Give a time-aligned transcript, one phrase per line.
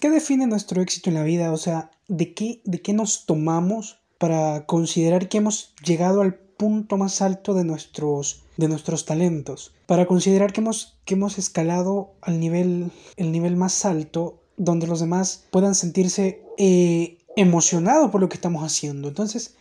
[0.00, 1.52] ¿qué define nuestro éxito en la vida?
[1.52, 6.96] O sea, ¿de qué, de qué nos tomamos para considerar que hemos llegado al punto
[6.96, 9.74] más alto de nuestros, de nuestros talentos?
[9.86, 15.00] Para considerar que hemos, que hemos escalado al nivel, el nivel más alto donde los
[15.00, 19.08] demás puedan sentirse eh, emocionados por lo que estamos haciendo.
[19.08, 19.54] Entonces,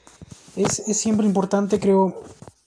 [0.56, 2.24] es, es siempre importante, creo,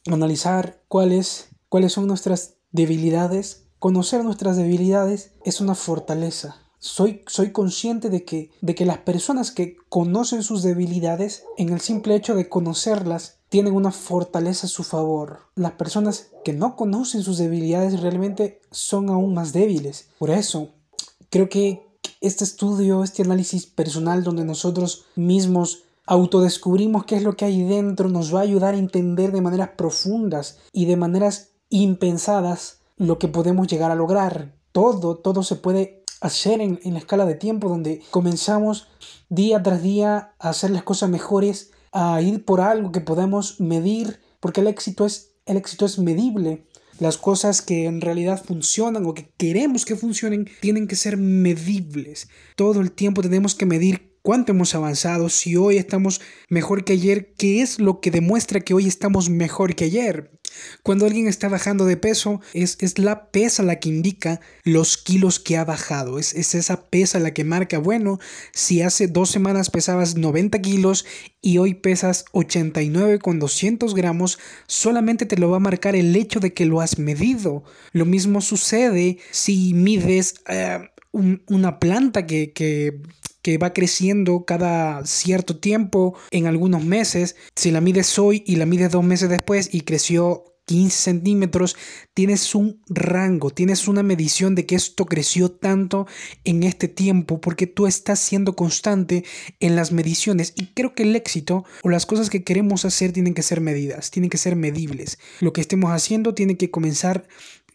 [0.07, 3.64] analizar cuáles, cuáles son nuestras debilidades.
[3.79, 6.57] Conocer nuestras debilidades es una fortaleza.
[6.80, 11.80] Soy, soy consciente de que, de que las personas que conocen sus debilidades, en el
[11.80, 15.41] simple hecho de conocerlas, tienen una fortaleza a su favor.
[15.55, 20.09] Las personas que no conocen sus debilidades realmente son aún más débiles.
[20.19, 20.70] Por eso,
[21.30, 21.86] creo que
[22.20, 28.08] este estudio, este análisis personal donde nosotros mismos autodescubrimos qué es lo que hay dentro,
[28.08, 33.28] nos va a ayudar a entender de maneras profundas y de maneras impensadas lo que
[33.28, 34.55] podemos llegar a lograr.
[34.72, 38.88] Todo, todo se puede hacer en, en la escala de tiempo donde comenzamos
[39.28, 44.20] día tras día a hacer las cosas mejores, a ir por algo que podamos medir,
[44.41, 46.64] porque el éxito es, el éxito es medible.
[46.98, 52.28] Las cosas que en realidad funcionan o que queremos que funcionen tienen que ser medibles.
[52.56, 57.33] Todo el tiempo tenemos que medir cuánto hemos avanzado, si hoy estamos mejor que ayer,
[57.39, 60.39] qué es lo que demuestra que hoy estamos mejor que ayer.
[60.83, 65.41] Cuando alguien está bajando de peso, es, es la pesa la que indica los kilos
[65.41, 66.19] que ha bajado.
[66.19, 68.19] Es, es, esa pesa la que marca, bueno,
[68.53, 71.06] si hace dos semanas pesabas 90 kilos
[71.41, 76.39] y hoy pesas 89 con 200 gramos, solamente te lo va a marcar el hecho
[76.39, 77.65] de que lo has medido.
[77.93, 80.34] Lo mismo sucede si mides...
[80.51, 83.01] Eh, una planta que, que,
[83.42, 87.36] que va creciendo cada cierto tiempo, en algunos meses.
[87.56, 91.77] Si la mides hoy y la mides dos meses después y creció 15 centímetros,
[92.12, 96.06] tienes un rango, tienes una medición de que esto creció tanto
[96.44, 99.25] en este tiempo porque tú estás siendo constante
[99.61, 103.33] en las mediciones y creo que el éxito o las cosas que queremos hacer tienen
[103.33, 105.19] que ser medidas, tienen que ser medibles.
[105.41, 107.26] Lo que estemos haciendo tiene que comenzar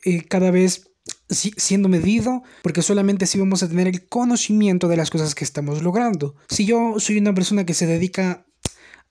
[0.05, 0.92] eh, cada vez
[1.29, 5.81] siendo medido, porque solamente así vamos a tener el conocimiento de las cosas que estamos
[5.81, 6.35] logrando.
[6.49, 8.45] Si yo soy una persona que se dedica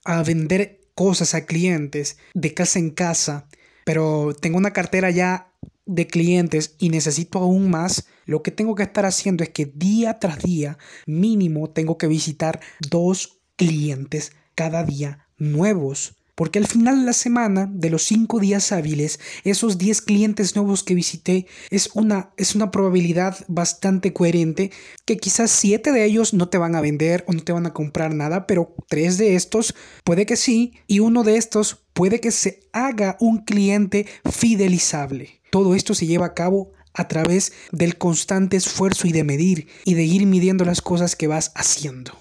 [0.05, 3.47] a vender cosas a clientes de casa en casa,
[3.85, 5.51] pero tengo una cartera ya
[5.85, 10.19] de clientes y necesito aún más, lo que tengo que estar haciendo es que día
[10.19, 16.15] tras día mínimo tengo que visitar dos clientes cada día nuevos.
[16.35, 20.83] Porque al final de la semana, de los cinco días hábiles, esos 10 clientes nuevos
[20.83, 24.71] que visité es una, es una probabilidad bastante coherente
[25.05, 27.73] que quizás 7 de ellos no te van a vender o no te van a
[27.73, 32.31] comprar nada, pero 3 de estos puede que sí y uno de estos puede que
[32.31, 35.41] se haga un cliente fidelizable.
[35.51, 39.93] Todo esto se lleva a cabo a través del constante esfuerzo y de medir y
[39.93, 42.17] de ir midiendo las cosas que vas haciendo.